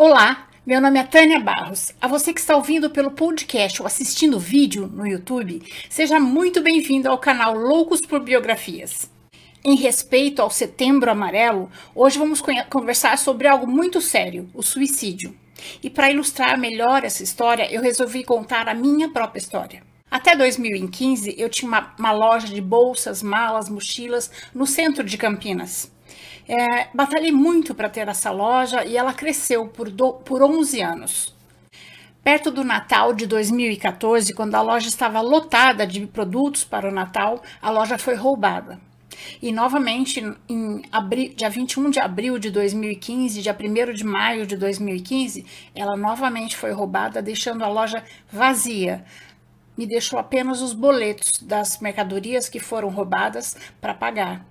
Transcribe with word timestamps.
Olá, 0.00 0.46
meu 0.64 0.80
nome 0.80 1.00
é 1.00 1.02
Tânia 1.02 1.40
Barros. 1.40 1.92
A 2.00 2.06
você 2.06 2.32
que 2.32 2.38
está 2.38 2.54
ouvindo 2.54 2.88
pelo 2.88 3.10
podcast 3.10 3.82
ou 3.82 3.86
assistindo 3.86 4.36
o 4.36 4.38
vídeo 4.40 4.86
no 4.86 5.04
YouTube, 5.04 5.60
seja 5.90 6.20
muito 6.20 6.60
bem-vindo 6.60 7.10
ao 7.10 7.18
canal 7.18 7.52
Loucos 7.52 8.00
por 8.02 8.20
Biografias. 8.20 9.10
Em 9.64 9.74
respeito 9.74 10.40
ao 10.40 10.52
Setembro 10.52 11.10
Amarelo, 11.10 11.68
hoje 11.96 12.16
vamos 12.16 12.40
conversar 12.70 13.18
sobre 13.18 13.48
algo 13.48 13.66
muito 13.66 14.00
sério, 14.00 14.48
o 14.54 14.62
suicídio. 14.62 15.36
E 15.82 15.90
para 15.90 16.12
ilustrar 16.12 16.56
melhor 16.56 17.02
essa 17.02 17.24
história, 17.24 17.68
eu 17.68 17.82
resolvi 17.82 18.22
contar 18.22 18.68
a 18.68 18.74
minha 18.74 19.08
própria 19.08 19.40
história. 19.40 19.82
Até 20.08 20.36
2015, 20.36 21.34
eu 21.36 21.48
tinha 21.48 21.68
uma, 21.68 21.92
uma 21.98 22.12
loja 22.12 22.46
de 22.46 22.60
bolsas, 22.60 23.20
malas, 23.20 23.68
mochilas 23.68 24.30
no 24.54 24.64
centro 24.64 25.02
de 25.02 25.18
Campinas. 25.18 25.90
É, 26.48 26.88
batalhei 26.94 27.32
muito 27.32 27.74
para 27.74 27.88
ter 27.88 28.08
essa 28.08 28.30
loja 28.30 28.84
e 28.84 28.96
ela 28.96 29.12
cresceu 29.12 29.68
por, 29.68 29.90
do, 29.90 30.14
por 30.14 30.42
11 30.42 30.80
anos. 30.80 31.34
Perto 32.22 32.50
do 32.50 32.64
Natal 32.64 33.14
de 33.14 33.26
2014, 33.26 34.34
quando 34.34 34.54
a 34.54 34.60
loja 34.60 34.88
estava 34.88 35.20
lotada 35.20 35.86
de 35.86 36.06
produtos 36.06 36.64
para 36.64 36.88
o 36.88 36.92
Natal, 36.92 37.42
a 37.62 37.70
loja 37.70 37.96
foi 37.96 38.14
roubada. 38.14 38.80
E 39.42 39.52
novamente, 39.52 40.22
em 40.48 40.82
dia 41.34 41.50
21 41.50 41.90
de 41.90 42.00
abril 42.00 42.38
de 42.38 42.50
2015, 42.50 43.42
dia 43.42 43.56
1 43.58 43.92
de 43.92 44.04
maio 44.04 44.46
de 44.46 44.56
2015, 44.56 45.44
ela 45.74 45.96
novamente 45.96 46.56
foi 46.56 46.72
roubada, 46.72 47.22
deixando 47.22 47.64
a 47.64 47.68
loja 47.68 48.02
vazia, 48.30 49.04
me 49.76 49.86
deixou 49.86 50.18
apenas 50.18 50.60
os 50.60 50.72
boletos 50.72 51.40
das 51.40 51.78
mercadorias 51.80 52.48
que 52.48 52.58
foram 52.58 52.88
roubadas 52.88 53.56
para 53.80 53.94
pagar. 53.94 54.44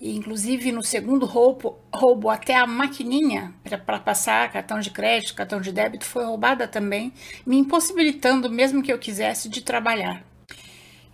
E, 0.00 0.16
inclusive, 0.16 0.72
no 0.72 0.82
segundo 0.82 1.26
roubo, 1.26 1.78
roubo 1.92 2.30
até 2.30 2.56
a 2.56 2.66
maquininha 2.66 3.54
para 3.84 3.98
passar 3.98 4.50
cartão 4.52 4.78
de 4.80 4.90
crédito, 4.90 5.34
cartão 5.34 5.60
de 5.60 5.72
débito 5.72 6.04
foi 6.04 6.24
roubada 6.24 6.68
também, 6.68 7.12
me 7.46 7.56
impossibilitando, 7.58 8.50
mesmo 8.50 8.82
que 8.82 8.92
eu 8.92 8.98
quisesse, 8.98 9.48
de 9.48 9.60
trabalhar. 9.60 10.24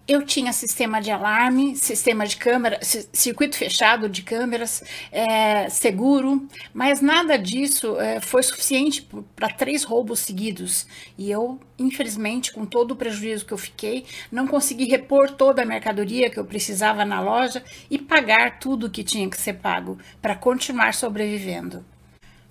Eu 0.06 0.22
tinha 0.22 0.52
sistema 0.52 1.00
de 1.00 1.10
alarme, 1.10 1.74
sistema 1.77 2.27
de 2.27 2.36
câmera, 2.36 2.78
circuito 2.83 3.56
fechado 3.56 4.06
de 4.06 4.20
câmeras, 4.20 4.84
é, 5.10 5.70
seguro, 5.70 6.47
mas 6.74 7.00
nada 7.00 7.38
disso 7.38 7.98
é, 7.98 8.20
foi 8.20 8.42
suficiente 8.42 9.08
para 9.34 9.48
três 9.48 9.82
roubos 9.82 10.20
seguidos. 10.20 10.86
E 11.16 11.30
eu, 11.30 11.58
infelizmente, 11.78 12.52
com 12.52 12.66
todo 12.66 12.91
o 12.91 12.97
prejuízo 12.97 13.47
que 13.47 13.55
eu 13.55 13.56
fiquei, 13.56 14.05
não 14.30 14.47
consegui 14.47 14.84
repor 14.84 15.30
toda 15.30 15.62
a 15.62 15.66
mercadoria 15.66 16.28
que 16.28 16.38
eu 16.38 16.44
precisava 16.44 17.02
na 17.06 17.22
loja 17.22 17.64
e 17.91 17.98
pagar 17.98 18.58
tudo 18.58 18.91
que 18.91 19.02
tinha 19.02 19.30
que 19.30 19.41
ser 19.41 19.55
pago 19.55 19.98
para 20.20 20.36
continuar 20.36 20.92
sobrevivendo. 20.92 21.82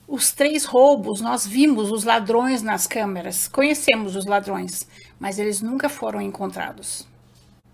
Os 0.07 0.31
três 0.31 0.65
roubos, 0.65 1.21
nós 1.21 1.45
vimos 1.45 1.91
os 1.91 2.03
ladrões 2.03 2.63
nas 2.63 2.87
câmeras, 2.87 3.47
conhecemos 3.47 4.15
os 4.15 4.25
ladrões, 4.25 4.87
mas 5.19 5.37
eles 5.37 5.61
nunca 5.61 5.87
foram 5.87 6.19
encontrados. 6.19 7.12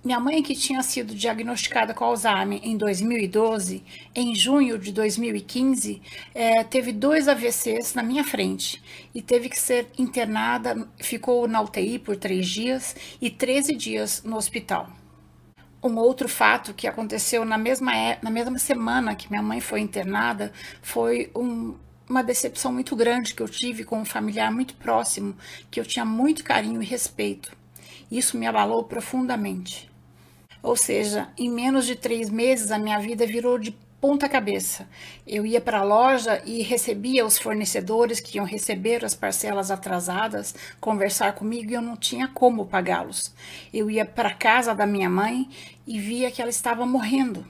Minha 0.01 0.17
mãe, 0.17 0.41
que 0.41 0.55
tinha 0.55 0.81
sido 0.81 1.13
diagnosticada 1.13 1.93
com 1.93 2.05
Alzheimer 2.05 2.61
em 2.63 2.77
2012, 2.77 3.83
em 4.15 4.33
junho 4.33 4.79
de 4.79 4.93
2015, 4.93 6.01
é, 6.33 6.63
teve 6.63 6.93
dois 6.93 7.27
AVCs 7.27 7.93
na 7.95 8.01
minha 8.01 8.23
frente 8.23 8.81
e 9.13 9.21
teve 9.21 9.49
que 9.49 9.59
ser 9.59 9.89
internada, 9.97 10.87
ficou 11.01 11.49
na 11.49 11.59
UTI 11.61 11.99
por 11.99 12.15
três 12.15 12.47
dias 12.47 12.95
e 13.21 13.29
13 13.29 13.75
dias 13.75 14.23
no 14.23 14.37
hospital. 14.37 14.89
Um 15.83 15.97
outro 15.97 16.29
fato 16.29 16.73
que 16.73 16.87
aconteceu 16.87 17.43
na 17.43 17.57
mesma, 17.57 17.93
é, 17.93 18.19
na 18.21 18.29
mesma 18.29 18.57
semana 18.57 19.15
que 19.15 19.29
minha 19.29 19.43
mãe 19.43 19.59
foi 19.59 19.81
internada 19.81 20.53
foi 20.81 21.29
um, 21.35 21.75
uma 22.07 22.23
decepção 22.23 22.71
muito 22.71 22.95
grande 22.95 23.33
que 23.33 23.41
eu 23.41 23.49
tive 23.49 23.83
com 23.83 23.99
um 23.99 24.05
familiar 24.05 24.49
muito 24.49 24.75
próximo, 24.75 25.35
que 25.69 25.77
eu 25.77 25.85
tinha 25.85 26.05
muito 26.05 26.41
carinho 26.41 26.81
e 26.81 26.85
respeito. 26.85 27.58
Isso 28.11 28.37
me 28.37 28.47
abalou 28.47 28.83
profundamente. 28.83 29.89
Ou 30.61 30.75
seja, 30.75 31.29
em 31.37 31.49
menos 31.49 31.85
de 31.85 31.95
três 31.95 32.29
meses 32.29 32.71
a 32.71 32.77
minha 32.77 32.99
vida 32.99 33.25
virou 33.25 33.57
de 33.57 33.71
ponta 34.01 34.29
cabeça. 34.29 34.87
Eu 35.27 35.45
ia 35.45 35.59
para 35.59 35.79
a 35.79 35.83
loja 35.83 36.41
e 36.45 36.61
recebia 36.61 37.25
os 37.25 37.37
fornecedores 37.37 38.19
que 38.19 38.37
iam 38.37 38.45
receber 38.45 39.03
as 39.03 39.13
parcelas 39.13 39.71
atrasadas, 39.71 40.55
conversar 40.79 41.33
comigo 41.33 41.71
e 41.71 41.73
eu 41.73 41.81
não 41.81 41.97
tinha 41.97 42.27
como 42.27 42.65
pagá-los. 42.65 43.33
Eu 43.73 43.89
ia 43.89 44.05
para 44.05 44.33
casa 44.33 44.73
da 44.73 44.85
minha 44.85 45.09
mãe 45.09 45.49
e 45.85 45.99
via 45.99 46.31
que 46.31 46.41
ela 46.41 46.49
estava 46.49 46.85
morrendo. 46.85 47.45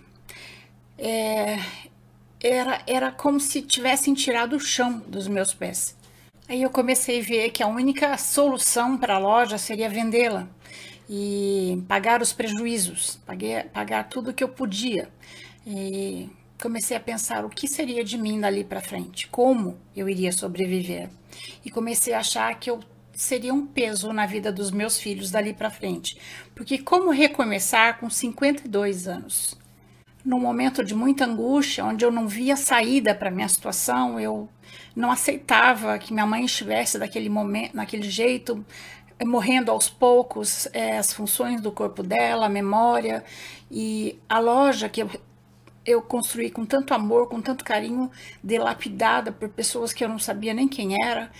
É, 0.98 1.60
era, 2.42 2.82
era 2.88 3.12
como 3.12 3.40
se 3.40 3.62
tivessem 3.62 4.14
tirado 4.14 4.56
o 4.56 4.60
chão 4.60 5.00
dos 5.08 5.28
meus 5.28 5.54
pés. 5.54 5.96
Aí 6.50 6.64
eu 6.64 6.72
comecei 6.72 7.20
a 7.20 7.24
ver 7.24 7.52
que 7.52 7.62
a 7.62 7.68
única 7.68 8.18
solução 8.18 8.98
para 8.98 9.14
a 9.14 9.20
loja 9.20 9.60
seria 9.60 9.88
vendê-la 9.88 10.48
e 11.08 11.84
pagar 11.88 12.24
os 12.24 12.34
prejuízos, 12.34 13.20
paguei, 13.24 13.62
pagar 13.66 14.10
tudo 14.10 14.34
que 14.34 14.44
eu 14.44 14.50
podia. 14.50 15.10
E 15.64 16.28
comecei 16.60 16.98
a 16.98 17.00
pensar 17.00 17.46
o 17.46 17.50
que 17.50 17.68
seria 17.68 18.04
de 18.04 18.18
mim 18.18 18.40
dali 18.40 18.64
para 18.64 18.82
frente, 18.82 19.28
como 19.28 19.78
eu 19.96 20.10
iria 20.10 20.32
sobreviver. 20.32 21.12
E 21.64 21.70
comecei 21.70 22.16
a 22.16 22.20
achar 22.20 22.60
que 22.60 22.72
eu 22.72 22.80
seria 23.14 23.54
um 23.54 23.68
peso 23.68 24.12
na 24.12 24.26
vida 24.26 24.52
dos 24.52 24.72
meus 24.72 25.00
filhos 25.00 25.30
dali 25.30 25.54
para 25.54 25.70
frente. 25.70 26.18
Porque 26.56 26.80
como 26.80 27.12
recomeçar 27.12 28.00
com 28.00 28.10
52 28.10 29.08
anos? 29.08 29.56
Num 30.26 30.40
momento 30.40 30.84
de 30.84 30.96
muita 30.96 31.26
angústia, 31.26 31.86
onde 31.86 32.04
eu 32.04 32.12
não 32.12 32.28
via 32.28 32.56
saída 32.56 33.14
para 33.14 33.30
minha 33.30 33.48
situação, 33.48 34.20
eu 34.20 34.50
não 34.96 35.12
aceitava 35.12 35.98
que 35.98 36.14
minha 36.14 36.26
mãe 36.26 36.46
estivesse 36.46 36.98
daquele 36.98 37.30
momento, 37.30 37.76
naquele 37.76 38.10
jeito, 38.10 38.66
morrendo 39.26 39.72
aos 39.72 39.90
poucos 39.90 40.68
é, 40.74 40.98
as 40.98 41.14
funções 41.14 41.62
do 41.62 41.72
corpo 41.72 42.02
dela, 42.02 42.46
a 42.46 42.50
memória 42.50 43.24
e 43.70 44.18
a 44.28 44.40
loja 44.40 44.88
que 44.88 45.02
eu, 45.02 45.10
eu 45.86 46.02
construí 46.02 46.50
com 46.50 46.66
tanto 46.66 46.94
amor, 46.94 47.28
com 47.28 47.42
tanto 47.42 47.64
carinho, 47.64 48.10
dilapidada 48.44 49.32
por 49.32 49.50
pessoas 49.50 49.92
que 49.92 50.04
eu 50.04 50.10
não 50.10 50.20
sabia 50.20 50.54
nem 50.54 50.68
quem 50.68 50.96
era 51.04 51.32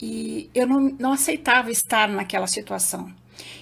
e 0.00 0.50
eu 0.54 0.66
não, 0.66 0.80
não 0.98 1.12
aceitava 1.12 1.70
estar 1.70 2.08
naquela 2.08 2.46
situação. 2.46 3.12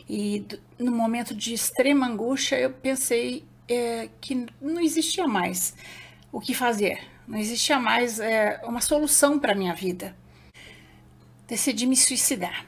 E 0.09 0.45
no 0.79 0.91
momento 0.91 1.35
de 1.35 1.55
extrema 1.55 2.07
angústia 2.07 2.57
eu 2.57 2.71
pensei 2.71 3.45
é, 3.69 4.09
que 4.21 4.47
não 4.61 4.81
existia 4.81 5.29
mais 5.29 5.75
o 6.33 6.41
que 6.41 6.55
fazer, 6.55 7.01
não 7.27 7.39
existia 7.39 7.79
mais 7.79 8.19
é, 8.21 8.61
uma 8.65 8.81
solução 8.81 9.39
para 9.39 9.53
a 9.53 9.55
minha 9.55 9.75
vida. 9.75 10.17
Decidi 11.47 11.87
me 11.87 11.97
suicidar. 11.97 12.67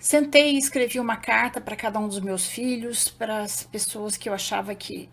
Sentei 0.00 0.54
e 0.54 0.58
escrevi 0.58 1.00
uma 1.00 1.16
carta 1.16 1.60
para 1.60 1.74
cada 1.74 1.98
um 1.98 2.06
dos 2.06 2.20
meus 2.20 2.46
filhos, 2.46 3.08
para 3.08 3.40
as 3.40 3.64
pessoas 3.64 4.16
que 4.16 4.28
eu 4.28 4.34
achava 4.34 4.72
que, 4.72 5.08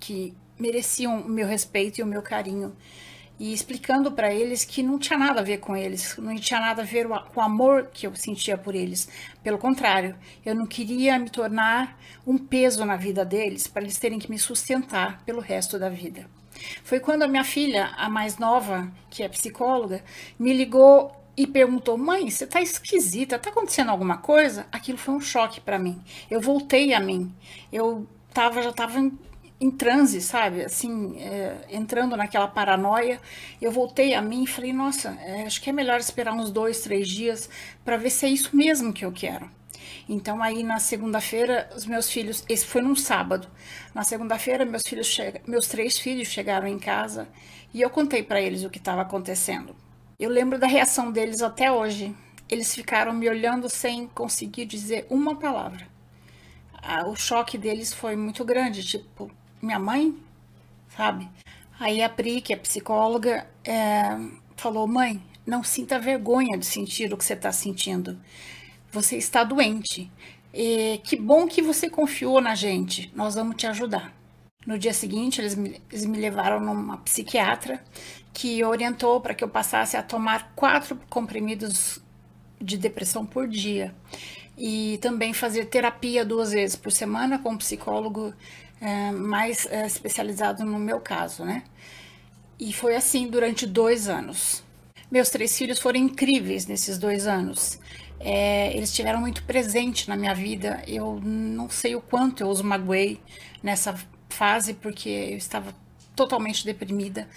que 0.00 0.34
mereciam 0.58 1.20
o 1.20 1.28
meu 1.28 1.46
respeito 1.46 2.00
e 2.00 2.02
o 2.02 2.06
meu 2.06 2.20
carinho. 2.20 2.76
E 3.38 3.52
explicando 3.52 4.10
para 4.10 4.34
eles 4.34 4.64
que 4.64 4.82
não 4.82 4.98
tinha 4.98 5.16
nada 5.16 5.38
a 5.38 5.44
ver 5.44 5.58
com 5.58 5.76
eles, 5.76 6.16
não 6.18 6.34
tinha 6.34 6.58
nada 6.58 6.82
a 6.82 6.84
ver 6.84 7.06
com 7.06 7.38
o 7.38 7.42
amor 7.42 7.90
que 7.92 8.08
eu 8.08 8.14
sentia 8.16 8.58
por 8.58 8.74
eles. 8.74 9.08
Pelo 9.44 9.56
contrário, 9.56 10.16
eu 10.44 10.56
não 10.56 10.66
queria 10.66 11.16
me 11.16 11.30
tornar 11.30 11.96
um 12.26 12.36
peso 12.36 12.84
na 12.84 12.96
vida 12.96 13.24
deles 13.24 13.68
para 13.68 13.82
eles 13.82 14.00
terem 14.00 14.18
que 14.18 14.28
me 14.28 14.38
sustentar 14.38 15.22
pelo 15.24 15.40
resto 15.40 15.78
da 15.78 15.88
vida. 15.88 16.28
Foi 16.82 17.00
quando 17.00 17.22
a 17.22 17.28
minha 17.28 17.44
filha, 17.44 17.86
a 17.96 18.08
mais 18.08 18.38
nova, 18.38 18.90
que 19.10 19.22
é 19.22 19.28
psicóloga, 19.28 20.02
me 20.38 20.52
ligou 20.52 21.12
e 21.36 21.46
perguntou: 21.46 21.96
Mãe, 21.96 22.28
você 22.28 22.46
tá 22.46 22.60
esquisita, 22.60 23.38
tá 23.38 23.50
acontecendo 23.50 23.90
alguma 23.90 24.18
coisa? 24.18 24.66
Aquilo 24.72 24.98
foi 24.98 25.14
um 25.14 25.20
choque 25.20 25.60
para 25.60 25.78
mim. 25.78 26.02
Eu 26.28 26.40
voltei 26.40 26.92
a 26.92 27.00
mim. 27.00 27.32
Eu 27.72 28.08
tava, 28.34 28.60
já 28.60 28.72
tava 28.72 28.98
em, 28.98 29.16
em 29.60 29.70
transe, 29.70 30.20
sabe? 30.20 30.64
Assim, 30.64 31.16
é, 31.20 31.66
entrando 31.70 32.16
naquela 32.16 32.48
paranoia. 32.48 33.20
Eu 33.62 33.70
voltei 33.70 34.14
a 34.14 34.20
mim 34.20 34.42
e 34.42 34.46
falei: 34.48 34.72
Nossa, 34.72 35.10
é, 35.20 35.42
acho 35.42 35.62
que 35.62 35.70
é 35.70 35.72
melhor 35.72 36.00
esperar 36.00 36.34
uns 36.34 36.50
dois, 36.50 36.80
três 36.80 37.08
dias 37.08 37.48
para 37.84 37.96
ver 37.96 38.10
se 38.10 38.26
é 38.26 38.28
isso 38.28 38.56
mesmo 38.56 38.92
que 38.92 39.04
eu 39.04 39.12
quero. 39.12 39.57
Então 40.08 40.42
aí 40.42 40.62
na 40.62 40.78
segunda-feira 40.78 41.68
os 41.76 41.86
meus 41.86 42.10
filhos, 42.10 42.44
esse 42.48 42.66
foi 42.66 42.82
num 42.82 42.96
sábado. 42.96 43.48
Na 43.94 44.02
segunda-feira 44.02 44.64
meus 44.64 44.82
filhos, 44.82 45.06
chega, 45.06 45.40
meus 45.46 45.66
três 45.68 45.98
filhos 45.98 46.28
chegaram 46.28 46.66
em 46.66 46.78
casa 46.78 47.28
e 47.72 47.80
eu 47.80 47.90
contei 47.90 48.22
para 48.22 48.40
eles 48.40 48.64
o 48.64 48.70
que 48.70 48.78
estava 48.78 49.02
acontecendo. 49.02 49.74
Eu 50.18 50.30
lembro 50.30 50.58
da 50.58 50.66
reação 50.66 51.12
deles 51.12 51.42
até 51.42 51.70
hoje. 51.70 52.14
Eles 52.48 52.74
ficaram 52.74 53.12
me 53.12 53.28
olhando 53.28 53.68
sem 53.68 54.06
conseguir 54.08 54.64
dizer 54.64 55.06
uma 55.10 55.36
palavra. 55.36 55.86
O 57.06 57.14
choque 57.14 57.58
deles 57.58 57.92
foi 57.92 58.16
muito 58.16 58.44
grande, 58.44 58.82
tipo, 58.82 59.30
minha 59.60 59.78
mãe, 59.78 60.16
sabe? 60.96 61.28
Aí 61.78 62.02
a 62.02 62.08
Pri, 62.08 62.40
que 62.40 62.52
é 62.52 62.56
psicóloga, 62.56 63.46
é, 63.64 64.18
falou: 64.56 64.86
mãe, 64.86 65.22
não 65.46 65.62
sinta 65.62 65.98
vergonha 65.98 66.56
de 66.58 66.66
sentir 66.66 67.12
o 67.12 67.16
que 67.16 67.24
você 67.24 67.34
está 67.34 67.52
sentindo. 67.52 68.18
Você 68.90 69.16
está 69.16 69.44
doente. 69.44 70.10
E 70.52 71.00
que 71.04 71.16
bom 71.16 71.46
que 71.46 71.60
você 71.60 71.90
confiou 71.90 72.40
na 72.40 72.54
gente. 72.54 73.12
Nós 73.14 73.34
vamos 73.34 73.56
te 73.56 73.66
ajudar. 73.66 74.12
No 74.66 74.78
dia 74.78 74.92
seguinte, 74.92 75.40
eles 75.40 75.54
me, 75.54 75.80
eles 75.90 76.04
me 76.04 76.18
levaram 76.18 76.60
numa 76.60 76.98
psiquiatra 76.98 77.82
que 78.32 78.62
orientou 78.64 79.20
para 79.20 79.34
que 79.34 79.42
eu 79.42 79.48
passasse 79.48 79.96
a 79.96 80.02
tomar 80.02 80.52
quatro 80.54 80.98
comprimidos 81.08 82.00
de 82.60 82.76
depressão 82.76 83.24
por 83.24 83.46
dia 83.48 83.94
e 84.56 84.98
também 85.00 85.32
fazer 85.32 85.66
terapia 85.66 86.24
duas 86.24 86.50
vezes 86.50 86.76
por 86.76 86.90
semana 86.90 87.38
com 87.38 87.50
um 87.50 87.56
psicólogo 87.56 88.34
é, 88.80 89.12
mais 89.12 89.66
é, 89.66 89.86
especializado 89.86 90.64
no 90.64 90.78
meu 90.78 91.00
caso, 91.00 91.44
né? 91.44 91.62
E 92.58 92.72
foi 92.72 92.96
assim 92.96 93.28
durante 93.28 93.66
dois 93.66 94.08
anos. 94.08 94.64
Meus 95.10 95.30
três 95.30 95.56
filhos 95.56 95.78
foram 95.78 95.98
incríveis 95.98 96.66
nesses 96.66 96.98
dois 96.98 97.26
anos. 97.26 97.78
É, 98.20 98.76
eles 98.76 98.90
estiveram 98.90 99.20
muito 99.20 99.42
presentes 99.44 100.06
na 100.06 100.16
minha 100.16 100.34
vida. 100.34 100.82
Eu 100.86 101.20
não 101.22 101.70
sei 101.70 101.94
o 101.96 102.00
quanto 102.00 102.42
eu 102.42 102.48
os 102.48 102.60
magoei 102.60 103.20
nessa 103.62 103.94
fase, 104.28 104.74
porque 104.74 105.08
eu 105.08 105.36
estava 105.36 105.74
totalmente 106.14 106.64
deprimida. 106.64 107.28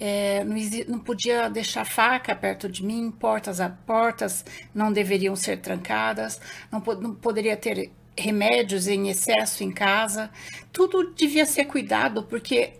É, 0.00 0.44
não, 0.44 0.56
não, 0.88 0.98
podia 1.00 1.48
deixar 1.50 1.84
faca 1.84 2.34
perto 2.34 2.68
de 2.68 2.84
mim, 2.84 3.10
portas 3.10 3.60
a 3.60 3.68
portas 3.68 4.44
não 4.72 4.92
deveriam 4.92 5.34
ser 5.34 5.58
trancadas, 5.58 6.40
não, 6.70 6.80
não 7.00 7.14
poderia 7.14 7.56
ter 7.56 7.90
remédios 8.16 8.86
em 8.86 9.08
excesso 9.08 9.64
em 9.64 9.72
casa. 9.72 10.30
Tudo 10.72 11.12
devia 11.14 11.44
ser 11.44 11.64
cuidado, 11.64 12.22
porque 12.22 12.74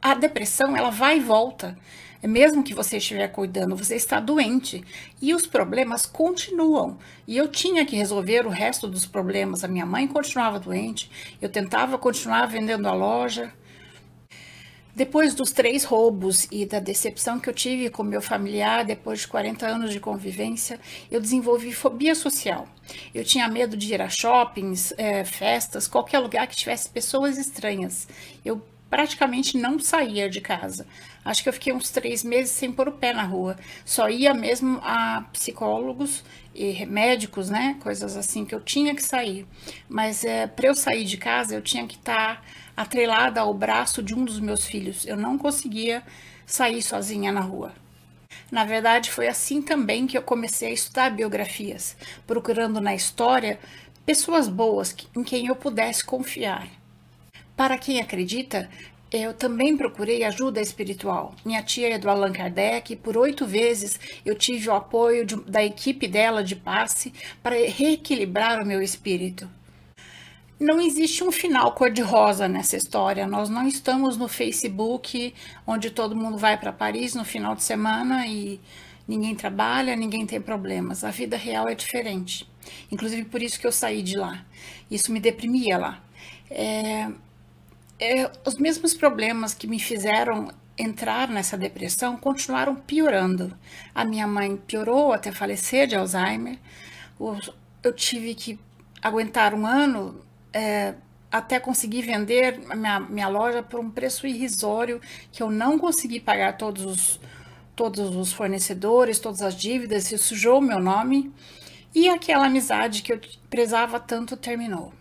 a 0.00 0.14
depressão 0.14 0.76
ela 0.76 0.90
vai 0.90 1.18
e 1.18 1.20
volta. 1.20 1.76
Mesmo 2.26 2.62
que 2.62 2.74
você 2.74 2.96
estiver 2.96 3.28
cuidando, 3.28 3.76
você 3.76 3.94
está 3.94 4.18
doente 4.18 4.82
e 5.20 5.34
os 5.34 5.46
problemas 5.46 6.06
continuam. 6.06 6.98
E 7.26 7.36
eu 7.36 7.48
tinha 7.48 7.84
que 7.84 7.96
resolver 7.96 8.46
o 8.46 8.50
resto 8.50 8.88
dos 8.88 9.06
problemas. 9.06 9.62
A 9.62 9.68
minha 9.68 9.86
mãe 9.86 10.06
continuava 10.08 10.58
doente, 10.58 11.10
eu 11.40 11.48
tentava 11.48 11.96
continuar 11.98 12.46
vendendo 12.46 12.88
a 12.88 12.92
loja. 12.92 13.52
Depois 14.94 15.34
dos 15.34 15.52
três 15.52 15.84
roubos 15.84 16.48
e 16.50 16.64
da 16.64 16.80
decepção 16.80 17.38
que 17.38 17.50
eu 17.50 17.52
tive 17.52 17.90
com 17.90 18.02
meu 18.02 18.22
familiar 18.22 18.82
depois 18.82 19.20
de 19.20 19.28
40 19.28 19.66
anos 19.66 19.92
de 19.92 20.00
convivência, 20.00 20.80
eu 21.10 21.20
desenvolvi 21.20 21.70
fobia 21.74 22.14
social. 22.14 22.66
Eu 23.14 23.22
tinha 23.22 23.46
medo 23.46 23.76
de 23.76 23.92
ir 23.92 24.00
a 24.00 24.08
shoppings, 24.08 24.94
é, 24.96 25.22
festas, 25.22 25.86
qualquer 25.86 26.18
lugar 26.20 26.46
que 26.46 26.56
tivesse 26.56 26.88
pessoas 26.88 27.36
estranhas. 27.36 28.08
Eu 28.42 28.62
praticamente 28.88 29.58
não 29.58 29.78
saía 29.78 30.30
de 30.30 30.40
casa. 30.40 30.86
Acho 31.26 31.42
que 31.42 31.48
eu 31.48 31.52
fiquei 31.52 31.72
uns 31.72 31.90
três 31.90 32.22
meses 32.22 32.52
sem 32.52 32.70
pôr 32.70 32.86
o 32.86 32.92
pé 32.92 33.12
na 33.12 33.24
rua. 33.24 33.56
Só 33.84 34.08
ia 34.08 34.32
mesmo 34.32 34.78
a 34.80 35.24
psicólogos 35.32 36.22
e 36.54 36.86
médicos, 36.86 37.50
né? 37.50 37.76
Coisas 37.82 38.16
assim 38.16 38.44
que 38.44 38.54
eu 38.54 38.60
tinha 38.60 38.94
que 38.94 39.02
sair. 39.02 39.44
Mas 39.88 40.24
é, 40.24 40.46
para 40.46 40.68
eu 40.68 40.74
sair 40.76 41.04
de 41.04 41.16
casa, 41.16 41.52
eu 41.52 41.60
tinha 41.60 41.84
que 41.84 41.96
estar 41.96 42.36
tá 42.36 42.42
atrelada 42.76 43.40
ao 43.40 43.52
braço 43.52 44.04
de 44.04 44.14
um 44.14 44.24
dos 44.24 44.38
meus 44.38 44.66
filhos. 44.66 45.04
Eu 45.04 45.16
não 45.16 45.36
conseguia 45.36 46.00
sair 46.46 46.80
sozinha 46.80 47.32
na 47.32 47.40
rua. 47.40 47.72
Na 48.48 48.64
verdade, 48.64 49.10
foi 49.10 49.26
assim 49.26 49.60
também 49.60 50.06
que 50.06 50.16
eu 50.16 50.22
comecei 50.22 50.68
a 50.68 50.74
estudar 50.74 51.10
biografias, 51.10 51.96
procurando 52.24 52.80
na 52.80 52.94
história 52.94 53.58
pessoas 54.04 54.48
boas 54.48 54.94
em 55.16 55.24
quem 55.24 55.46
eu 55.48 55.56
pudesse 55.56 56.04
confiar. 56.04 56.68
Para 57.56 57.76
quem 57.78 58.00
acredita, 58.00 58.70
eu 59.16 59.34
também 59.34 59.76
procurei 59.76 60.24
ajuda 60.24 60.60
espiritual. 60.60 61.34
Minha 61.44 61.62
tia 61.62 61.94
é 61.94 61.98
do 61.98 62.08
Allan 62.08 62.32
Kardec 62.32 62.92
e 62.92 62.96
por 62.96 63.16
oito 63.16 63.46
vezes 63.46 63.98
eu 64.24 64.34
tive 64.34 64.68
o 64.68 64.74
apoio 64.74 65.24
de, 65.24 65.36
da 65.36 65.64
equipe 65.64 66.08
dela 66.08 66.42
de 66.42 66.56
passe 66.56 67.12
para 67.42 67.54
reequilibrar 67.54 68.62
o 68.62 68.66
meu 68.66 68.82
espírito. 68.82 69.48
Não 70.58 70.80
existe 70.80 71.22
um 71.22 71.30
final 71.30 71.72
cor-de-rosa 71.72 72.48
nessa 72.48 72.76
história. 72.76 73.26
Nós 73.26 73.50
não 73.50 73.68
estamos 73.68 74.16
no 74.16 74.26
Facebook, 74.26 75.34
onde 75.66 75.90
todo 75.90 76.16
mundo 76.16 76.38
vai 76.38 76.56
para 76.56 76.72
Paris 76.72 77.14
no 77.14 77.24
final 77.24 77.54
de 77.54 77.62
semana 77.62 78.26
e 78.26 78.58
ninguém 79.06 79.34
trabalha, 79.34 79.94
ninguém 79.94 80.24
tem 80.24 80.40
problemas. 80.40 81.04
A 81.04 81.10
vida 81.10 81.36
real 81.36 81.68
é 81.68 81.74
diferente. 81.74 82.48
Inclusive 82.90 83.26
por 83.26 83.42
isso 83.42 83.60
que 83.60 83.66
eu 83.66 83.72
saí 83.72 84.02
de 84.02 84.16
lá. 84.16 84.44
Isso 84.90 85.12
me 85.12 85.20
deprimia 85.20 85.76
lá. 85.76 86.02
É, 86.50 87.10
é, 87.98 88.30
os 88.44 88.56
mesmos 88.56 88.94
problemas 88.94 89.54
que 89.54 89.66
me 89.66 89.78
fizeram 89.78 90.48
entrar 90.78 91.28
nessa 91.28 91.56
depressão 91.56 92.16
continuaram 92.16 92.76
piorando. 92.76 93.56
A 93.94 94.04
minha 94.04 94.26
mãe 94.26 94.56
piorou 94.56 95.12
até 95.12 95.32
falecer 95.32 95.86
de 95.86 95.96
Alzheimer. 95.96 96.58
Eu 97.82 97.92
tive 97.94 98.34
que 98.34 98.58
aguentar 99.00 99.54
um 99.54 99.66
ano 99.66 100.20
é, 100.52 100.94
até 101.30 101.58
conseguir 101.58 102.02
vender 102.02 102.60
minha, 102.74 103.00
minha 103.00 103.28
loja 103.28 103.62
por 103.62 103.80
um 103.80 103.90
preço 103.90 104.26
irrisório 104.26 105.00
que 105.32 105.42
eu 105.42 105.50
não 105.50 105.78
consegui 105.78 106.20
pagar 106.20 106.58
todos 106.58 106.84
os, 106.84 107.20
todos 107.74 108.14
os 108.14 108.32
fornecedores, 108.32 109.18
todas 109.18 109.40
as 109.40 109.54
dívidas, 109.54 110.10
isso 110.12 110.24
sujou 110.24 110.60
meu 110.60 110.78
nome. 110.78 111.32
E 111.94 112.10
aquela 112.10 112.46
amizade 112.46 113.02
que 113.02 113.12
eu 113.12 113.20
prezava 113.48 113.98
tanto 113.98 114.36
terminou 114.36 114.92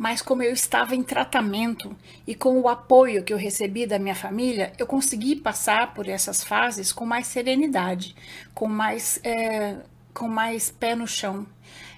mas 0.00 0.22
como 0.22 0.42
eu 0.42 0.50
estava 0.50 0.96
em 0.96 1.02
tratamento 1.02 1.94
e 2.26 2.34
com 2.34 2.58
o 2.58 2.70
apoio 2.70 3.22
que 3.22 3.34
eu 3.34 3.36
recebi 3.36 3.84
da 3.84 3.98
minha 3.98 4.14
família, 4.14 4.72
eu 4.78 4.86
consegui 4.86 5.36
passar 5.36 5.92
por 5.92 6.08
essas 6.08 6.42
fases 6.42 6.90
com 6.90 7.04
mais 7.04 7.26
serenidade, 7.26 8.16
com 8.54 8.66
mais, 8.66 9.20
é, 9.22 9.76
com 10.14 10.26
mais 10.26 10.70
pé 10.70 10.94
no 10.94 11.06
chão. 11.06 11.46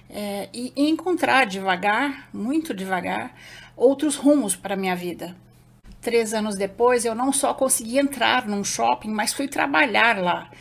É, 0.09 0.49
e, 0.53 0.73
encontrar 0.75 1.45
devagar, 1.45 2.27
muito 2.33 2.73
devagar, 2.73 3.33
outros 3.73 4.17
rumos 4.17 4.53
para 4.53 4.73
a 4.73 4.77
minha 4.77 4.97
vida. 4.97 5.33
Três 6.01 6.33
anos 6.33 6.57
depois, 6.57 7.05
eu 7.05 7.15
não 7.15 7.31
só 7.31 7.53
consegui 7.53 7.97
entrar 7.97 8.45
num 8.45 8.65
shopping, 8.65 9.11
mas 9.11 9.31
fui 9.31 9.47
trabalhar 9.47 10.21
lá 10.21 10.51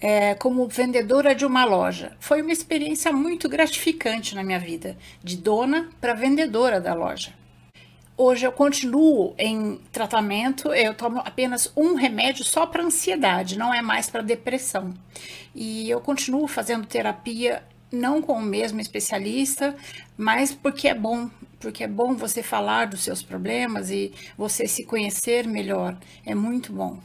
é, 0.00 0.34
como 0.34 0.66
vendedora 0.66 1.34
de 1.34 1.44
uma 1.44 1.64
loja. 1.64 2.16
Foi 2.18 2.40
uma 2.40 2.52
experiência 2.52 3.12
muito 3.12 3.48
gratificante 3.48 4.34
na 4.34 4.42
minha 4.42 4.58
vida, 4.58 4.96
de 5.22 5.36
dona 5.36 5.90
para 6.00 6.14
vendedora 6.14 6.80
da 6.80 6.94
loja. 6.94 7.34
Hoje 8.16 8.46
eu 8.46 8.52
continuo 8.52 9.34
em 9.38 9.80
tratamento, 9.90 10.74
eu 10.74 10.94
tomo 10.94 11.20
apenas 11.20 11.72
um 11.74 11.94
remédio 11.94 12.44
só 12.44 12.66
para 12.66 12.82
ansiedade, 12.82 13.58
não 13.58 13.72
é 13.72 13.80
mais 13.80 14.10
para 14.10 14.20
depressão. 14.20 14.92
E 15.54 15.88
eu 15.88 16.00
continuo 16.00 16.46
fazendo 16.46 16.86
terapia 16.86 17.62
não 17.90 18.22
com 18.22 18.34
o 18.34 18.42
mesmo 18.42 18.80
especialista, 18.80 19.74
mas 20.16 20.54
porque 20.54 20.86
é 20.86 20.94
bom, 20.94 21.30
porque 21.58 21.84
é 21.84 21.88
bom 21.88 22.14
você 22.14 22.42
falar 22.42 22.86
dos 22.86 23.02
seus 23.02 23.22
problemas 23.22 23.90
e 23.90 24.12
você 24.36 24.66
se 24.66 24.84
conhecer 24.84 25.46
melhor. 25.46 25.96
É 26.24 26.34
muito 26.34 26.72
bom. 26.72 26.98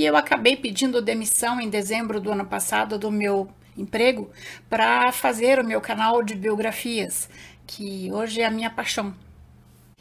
E 0.00 0.04
eu 0.06 0.16
acabei 0.16 0.56
pedindo 0.56 1.02
demissão 1.02 1.60
em 1.60 1.68
dezembro 1.68 2.18
do 2.18 2.32
ano 2.32 2.46
passado 2.46 2.98
do 2.98 3.10
meu 3.10 3.50
emprego 3.76 4.30
para 4.66 5.12
fazer 5.12 5.58
o 5.58 5.64
meu 5.64 5.78
canal 5.78 6.22
de 6.22 6.34
biografias, 6.34 7.28
que 7.66 8.10
hoje 8.10 8.40
é 8.40 8.46
a 8.46 8.50
minha 8.50 8.70
paixão. 8.70 9.14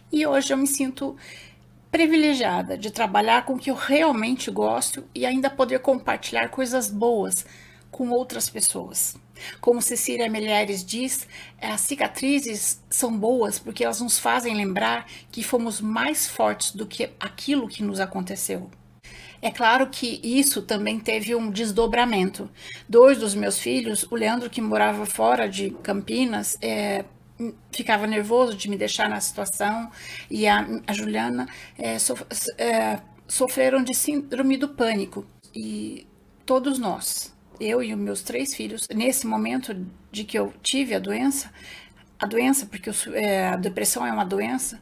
E 0.09 0.25
hoje 0.25 0.53
eu 0.53 0.57
me 0.57 0.67
sinto 0.67 1.17
privilegiada 1.91 2.77
de 2.77 2.91
trabalhar 2.91 3.43
com 3.43 3.55
o 3.55 3.59
que 3.59 3.71
eu 3.71 3.75
realmente 3.75 4.49
gosto 4.49 5.03
e 5.13 5.25
ainda 5.25 5.49
poder 5.49 5.79
compartilhar 5.79 6.47
coisas 6.47 6.89
boas 6.89 7.45
com 7.91 8.09
outras 8.09 8.49
pessoas. 8.49 9.17
Como 9.59 9.81
Cecília 9.81 10.29
Melheres 10.29 10.81
diz, 10.81 11.27
as 11.61 11.81
cicatrizes 11.81 12.81
são 12.89 13.11
boas 13.17 13.59
porque 13.59 13.83
elas 13.83 13.99
nos 13.99 14.17
fazem 14.17 14.55
lembrar 14.55 15.05
que 15.29 15.43
fomos 15.43 15.81
mais 15.81 16.25
fortes 16.25 16.71
do 16.71 16.87
que 16.87 17.09
aquilo 17.19 17.67
que 17.67 17.83
nos 17.83 17.99
aconteceu. 17.99 18.71
É 19.41 19.49
claro 19.51 19.87
que 19.87 20.19
isso 20.23 20.61
também 20.61 20.99
teve 20.99 21.33
um 21.35 21.49
desdobramento. 21.49 22.49
Dois 22.87 23.17
dos 23.17 23.33
meus 23.33 23.57
filhos, 23.57 24.05
o 24.09 24.15
Leandro, 24.15 24.49
que 24.49 24.61
morava 24.61 25.05
fora 25.05 25.47
de 25.47 25.71
Campinas, 25.81 26.57
é, 26.61 27.05
ficava 27.71 28.05
nervoso 28.05 28.55
de 28.55 28.69
me 28.69 28.77
deixar 28.77 29.09
na 29.09 29.19
situação, 29.21 29.89
e 30.29 30.47
a, 30.47 30.67
a 30.85 30.93
Juliana 30.93 31.47
é, 31.77 31.97
sof, 31.97 32.23
é, 32.57 32.99
sofreram 33.27 33.83
de 33.83 33.93
síndrome 33.93 34.57
do 34.57 34.69
pânico. 34.69 35.25
E 35.55 36.05
todos 36.45 36.77
nós, 36.77 37.33
eu 37.59 37.81
e 37.81 37.93
os 37.93 37.99
meus 37.99 38.21
três 38.21 38.53
filhos, 38.53 38.87
nesse 38.93 39.25
momento 39.25 39.75
de 40.11 40.23
que 40.23 40.37
eu 40.37 40.53
tive 40.61 40.93
a 40.93 40.99
doença, 40.99 41.51
a 42.19 42.25
doença, 42.25 42.65
porque 42.65 42.91
é, 43.13 43.47
a 43.47 43.55
depressão 43.55 44.05
é 44.05 44.11
uma 44.11 44.25
doença, 44.25 44.81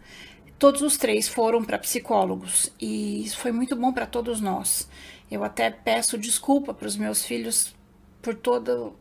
Todos 0.59 0.81
os 0.81 0.97
três 0.97 1.27
foram 1.27 1.63
para 1.63 1.77
psicólogos 1.77 2.71
e 2.79 3.23
isso 3.23 3.37
foi 3.37 3.51
muito 3.51 3.75
bom 3.75 3.93
para 3.93 4.07
todos 4.07 4.41
nós. 4.41 4.89
Eu 5.29 5.43
até 5.43 5.69
peço 5.69 6.17
desculpa 6.17 6.73
para 6.73 6.87
os 6.87 6.97
meus 6.97 7.23
filhos 7.23 7.75
por 8.21 8.33
toda 8.35 8.91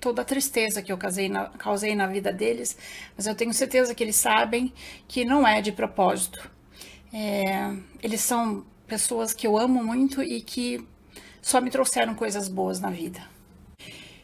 toda 0.00 0.22
a 0.22 0.24
tristeza 0.24 0.80
que 0.80 0.92
eu 0.92 0.98
causei 0.98 1.28
na, 1.28 1.46
causei 1.50 1.94
na 1.94 2.06
vida 2.06 2.32
deles, 2.32 2.76
mas 3.16 3.26
eu 3.26 3.34
tenho 3.34 3.52
certeza 3.52 3.94
que 3.94 4.02
eles 4.02 4.16
sabem 4.16 4.72
que 5.08 5.24
não 5.24 5.46
é 5.46 5.60
de 5.60 5.72
propósito. 5.72 6.50
É, 7.12 7.74
eles 8.02 8.20
são 8.20 8.64
pessoas 8.86 9.32
que 9.34 9.46
eu 9.46 9.58
amo 9.58 9.82
muito 9.82 10.22
e 10.22 10.40
que 10.40 10.84
só 11.42 11.60
me 11.60 11.70
trouxeram 11.70 12.14
coisas 12.14 12.48
boas 12.48 12.80
na 12.80 12.90
vida. 12.90 13.20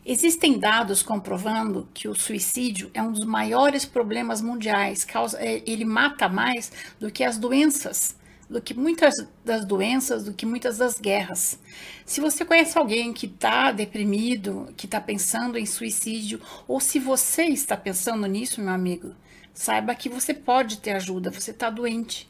Existem 0.07 0.59
dados 0.59 1.03
comprovando 1.03 1.89
que 1.95 2.07
o 2.09 2.15
suicídio 2.15 2.91
é 2.93 3.03
um 3.03 3.11
dos 3.11 3.25
maiores 3.25 3.87
problemas 3.87 4.43
mundiais, 4.43 5.03
causa, 5.03 5.39
é, 5.41 5.63
ele 5.67 5.85
mata 5.87 6.29
mais 6.29 6.71
do 7.01 7.11
que 7.11 7.25
as 7.25 7.39
doenças, 7.39 8.15
do 8.49 8.61
que 8.61 8.75
muitas 8.75 9.15
das 9.43 9.65
doenças, 9.65 10.25
do 10.25 10.35
que 10.35 10.45
muitas 10.45 10.77
das 10.77 11.01
guerras. 11.01 11.59
Se 12.05 12.21
você 12.21 12.45
conhece 12.45 12.77
alguém 12.77 13.15
que 13.15 13.25
está 13.25 13.73
deprimido, 13.73 14.69
que 14.77 14.85
está 14.85 15.01
pensando 15.01 15.57
em 15.57 15.65
suicídio, 15.65 16.39
ou 16.69 16.81
se 16.81 16.99
você 16.99 17.45
está 17.45 17.75
pensando 17.75 18.27
nisso, 18.27 18.61
meu 18.61 18.75
amigo, 18.75 19.15
saiba 19.55 19.95
que 19.95 20.11
você 20.11 20.35
pode 20.35 20.79
ter 20.79 20.93
ajuda, 20.93 21.31
você 21.31 21.51
está 21.51 21.71
doente, 21.71 22.29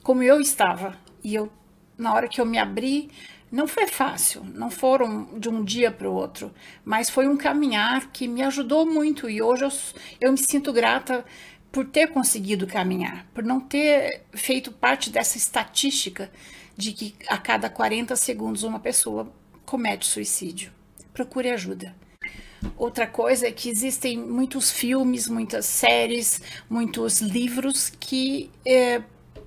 como 0.00 0.22
eu 0.22 0.40
estava. 0.40 0.96
E 1.24 1.34
eu, 1.34 1.50
na 1.98 2.14
hora 2.14 2.28
que 2.28 2.40
eu 2.40 2.46
me 2.46 2.56
abri, 2.58 3.10
não 3.50 3.68
foi 3.68 3.86
fácil, 3.86 4.44
não 4.54 4.70
foram 4.70 5.38
de 5.38 5.48
um 5.48 5.64
dia 5.64 5.90
para 5.90 6.08
o 6.08 6.14
outro, 6.14 6.52
mas 6.84 7.08
foi 7.08 7.28
um 7.28 7.36
caminhar 7.36 8.10
que 8.10 8.26
me 8.26 8.42
ajudou 8.42 8.84
muito 8.84 9.30
e 9.30 9.40
hoje 9.40 9.64
eu, 9.64 9.72
eu 10.20 10.32
me 10.32 10.38
sinto 10.38 10.72
grata 10.72 11.24
por 11.70 11.84
ter 11.84 12.08
conseguido 12.08 12.66
caminhar, 12.66 13.26
por 13.34 13.44
não 13.44 13.60
ter 13.60 14.22
feito 14.32 14.72
parte 14.72 15.10
dessa 15.10 15.36
estatística 15.36 16.30
de 16.76 16.92
que 16.92 17.14
a 17.28 17.38
cada 17.38 17.70
40 17.70 18.16
segundos 18.16 18.62
uma 18.62 18.80
pessoa 18.80 19.32
comete 19.64 20.06
suicídio. 20.06 20.72
Procure 21.12 21.50
ajuda. 21.50 21.94
Outra 22.76 23.06
coisa 23.06 23.46
é 23.46 23.52
que 23.52 23.68
existem 23.68 24.18
muitos 24.18 24.70
filmes, 24.70 25.28
muitas 25.28 25.66
séries, 25.66 26.40
muitos 26.68 27.20
livros 27.20 27.90
que, 27.90 28.50
é, 28.64 29.02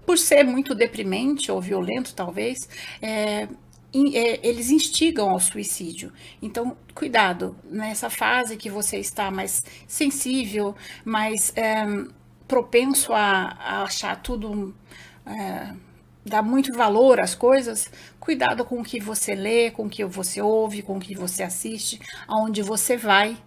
por 0.05 0.17
ser 0.17 0.43
muito 0.43 0.73
deprimente 0.73 1.51
ou 1.51 1.59
violento, 1.59 2.13
talvez, 2.15 2.69
é, 3.01 3.47
eles 3.93 4.69
instigam 4.69 5.29
ao 5.29 5.39
suicídio. 5.39 6.11
Então, 6.41 6.77
cuidado 6.93 7.55
nessa 7.63 8.09
fase 8.09 8.57
que 8.57 8.69
você 8.69 8.97
está 8.97 9.31
mais 9.31 9.63
sensível, 9.87 10.75
mais 11.03 11.51
é, 11.55 11.85
propenso 12.47 13.13
a, 13.13 13.57
a, 13.59 13.83
achar 13.83 14.21
tudo. 14.21 14.75
É, 15.25 15.73
dar 16.25 16.43
muito 16.43 16.71
valor 16.77 17.19
às 17.19 17.33
coisas, 17.33 17.91
cuidado 18.19 18.63
com 18.63 18.79
o 18.79 18.83
que 18.83 18.99
você 18.99 19.33
lê, 19.33 19.71
com 19.71 19.85
o 19.85 19.89
que 19.89 20.05
você 20.05 20.41
ouve, 20.41 20.81
com 20.81 20.97
o 20.97 20.99
que 20.99 21.15
você 21.15 21.43
assiste, 21.43 21.99
aonde 22.27 22.61
você 22.61 22.95
vai, 22.95 23.37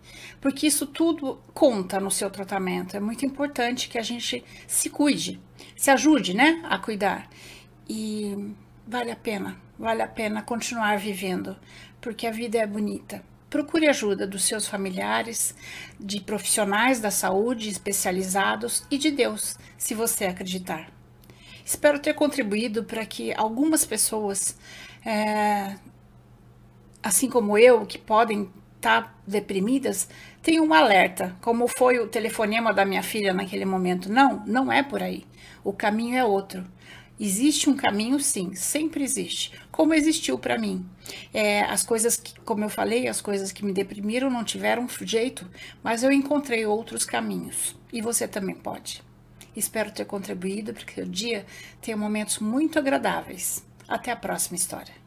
porque 0.41 0.67
isso 0.67 0.87
tudo 0.87 1.39
conta 1.55 2.01
no 2.01 2.11
seu 2.11 2.31
tratamento. 2.31 2.97
É 2.97 3.01
muito 3.01 3.25
importante 3.25 3.89
que 3.89 3.99
a 3.99 4.03
gente 4.03 4.45
se 4.67 4.91
cuide, 4.91 5.41
se 5.77 5.91
ajude, 5.91 6.35
né, 6.35 6.61
a 6.65 6.79
cuidar. 6.79 7.29
E 7.89 8.55
vale 8.87 9.11
a 9.11 9.17
pena, 9.17 9.57
vale 9.83 10.01
a 10.01 10.07
pena 10.07 10.43
continuar 10.43 10.97
vivendo, 10.97 11.57
porque 12.01 12.25
a 12.25 12.31
vida 12.31 12.57
é 12.57 12.65
bonita. 12.65 13.21
Procure 13.51 13.89
ajuda 13.89 14.29
dos 14.29 14.45
seus 14.45 14.69
familiares, 14.69 15.57
de 15.99 16.21
profissionais 16.21 17.01
da 17.01 17.11
saúde 17.11 17.69
especializados 17.69 18.85
e 18.89 18.97
de 18.97 19.11
Deus, 19.11 19.59
se 19.77 19.93
você 19.93 20.27
acreditar. 20.27 20.89
Espero 21.65 21.99
ter 21.99 22.15
contribuído 22.15 22.85
para 22.85 23.05
que 23.05 23.35
algumas 23.35 23.85
pessoas, 23.85 24.57
é, 25.05 25.75
assim 27.03 27.29
como 27.29 27.59
eu, 27.59 27.85
que 27.85 27.99
podem 27.99 28.49
estar 28.77 29.03
tá 29.03 29.15
deprimidas, 29.27 30.09
tenham 30.41 30.65
um 30.65 30.73
alerta, 30.73 31.37
como 31.41 31.67
foi 31.67 31.99
o 31.99 32.07
telefonema 32.07 32.73
da 32.73 32.85
minha 32.85 33.03
filha 33.03 33.35
naquele 33.35 33.65
momento. 33.65 34.11
Não, 34.11 34.45
não 34.47 34.71
é 34.71 34.81
por 34.81 35.03
aí. 35.03 35.27
O 35.65 35.73
caminho 35.73 36.17
é 36.17 36.25
outro. 36.25 36.65
Existe 37.25 37.71
um 37.71 37.77
caminho, 37.77 38.19
sim, 38.19 38.53
sempre 38.53 39.05
existe, 39.05 39.53
como 39.71 39.95
existiu 39.95 40.37
para 40.37 40.59
mim. 40.59 40.85
É, 41.33 41.61
as 41.63 41.85
coisas 41.85 42.17
que, 42.17 42.35
como 42.41 42.65
eu 42.65 42.69
falei, 42.69 43.07
as 43.07 43.21
coisas 43.21 43.53
que 43.53 43.65
me 43.65 43.73
deprimiram 43.73 44.29
não 44.29 44.43
tiveram 44.43 44.89
jeito, 45.03 45.49
mas 45.85 46.03
eu 46.03 46.11
encontrei 46.11 46.67
outros 46.67 47.05
caminhos 47.05 47.77
e 47.93 48.03
você 48.03 48.27
também 48.27 48.57
pode. 48.57 49.05
Espero 49.55 49.93
ter 49.93 50.05
contribuído 50.05 50.75
para 50.75 50.85
que 50.85 51.01
o 51.01 51.07
dia 51.07 51.47
tenha 51.81 51.97
momentos 51.97 52.41
muito 52.41 52.77
agradáveis. 52.77 53.65
Até 53.87 54.11
a 54.11 54.17
próxima 54.17 54.57
história. 54.57 55.02